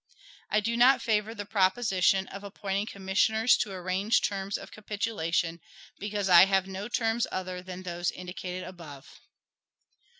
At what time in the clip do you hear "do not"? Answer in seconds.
0.61-0.99